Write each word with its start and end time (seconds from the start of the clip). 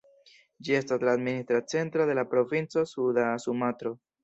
Ĝi 0.67 0.75
estas 0.77 1.05
la 1.09 1.13
administra 1.17 1.59
centro 1.75 2.09
de 2.13 2.17
la 2.21 2.25
provinco 2.33 2.87
Suda 2.95 3.29
Sumatro. 3.47 3.97